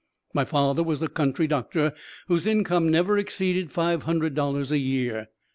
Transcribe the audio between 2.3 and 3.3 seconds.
income never